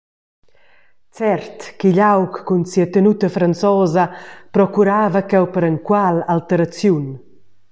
Cert 1.15 1.57
ch’igl 1.79 2.01
aug 2.11 2.31
cun 2.47 2.63
sia 2.71 2.87
tenuta 2.93 3.27
franzosa 3.35 4.03
procurava 4.55 5.19
cheu 5.29 5.45
per 5.53 5.63
enqual 5.71 6.15
alteraziun. 6.33 7.05